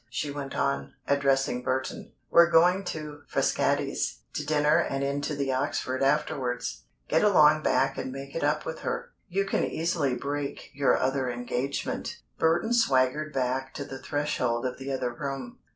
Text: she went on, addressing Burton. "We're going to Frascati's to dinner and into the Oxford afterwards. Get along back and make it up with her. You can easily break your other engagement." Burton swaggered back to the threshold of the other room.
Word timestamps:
she 0.09 0.31
went 0.31 0.55
on, 0.55 0.95
addressing 1.07 1.61
Burton. 1.61 2.11
"We're 2.31 2.49
going 2.49 2.83
to 2.85 3.21
Frascati's 3.27 4.21
to 4.33 4.43
dinner 4.43 4.77
and 4.79 5.03
into 5.03 5.35
the 5.35 5.53
Oxford 5.53 6.01
afterwards. 6.01 6.85
Get 7.07 7.23
along 7.23 7.61
back 7.61 7.99
and 7.99 8.11
make 8.11 8.33
it 8.33 8.43
up 8.43 8.65
with 8.65 8.79
her. 8.79 9.11
You 9.29 9.45
can 9.45 9.63
easily 9.63 10.15
break 10.15 10.71
your 10.73 10.97
other 10.97 11.29
engagement." 11.29 12.17
Burton 12.39 12.73
swaggered 12.73 13.31
back 13.31 13.75
to 13.75 13.85
the 13.85 13.99
threshold 13.99 14.65
of 14.65 14.79
the 14.79 14.91
other 14.91 15.13
room. 15.13 15.59